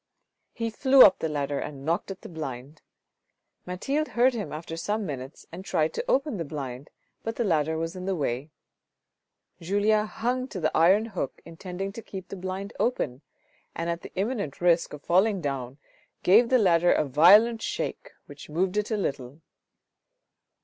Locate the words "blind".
2.27-2.81, 6.43-6.89, 12.35-12.73